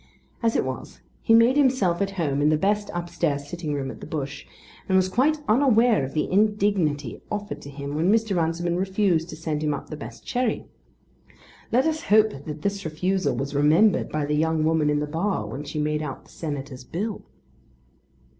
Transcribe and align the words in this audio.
As 0.41 0.55
it 0.55 0.65
was, 0.65 0.99
he 1.21 1.35
made 1.35 1.55
himself 1.57 2.01
at 2.01 2.09
home 2.17 2.41
in 2.41 2.49
the 2.49 2.57
best 2.57 2.89
upstairs 2.91 3.47
sitting 3.47 3.71
room 3.71 3.91
at 3.91 3.99
the 3.99 4.07
Bush, 4.07 4.47
and 4.89 4.95
was 4.95 5.07
quite 5.07 5.37
unaware 5.47 6.03
of 6.03 6.15
the 6.15 6.27
indignity 6.31 7.21
offered 7.31 7.61
to 7.61 7.69
him 7.69 7.93
when 7.93 8.11
Mr. 8.11 8.35
Runciman 8.35 8.77
refused 8.77 9.29
to 9.29 9.35
send 9.35 9.63
him 9.63 9.75
up 9.75 9.91
the 9.91 9.95
best 9.95 10.27
sherry. 10.27 10.65
Let 11.71 11.85
us 11.85 12.01
hope 12.05 12.31
that 12.47 12.63
this 12.63 12.83
refusal 12.83 13.35
was 13.35 13.53
remembered 13.53 14.09
by 14.09 14.25
the 14.25 14.33
young 14.33 14.63
woman 14.63 14.89
in 14.89 15.01
the 15.01 15.05
bar 15.05 15.45
when 15.45 15.65
she 15.65 15.77
made 15.77 16.01
out 16.01 16.23
the 16.25 16.31
Senator's 16.31 16.83
bill. 16.83 17.21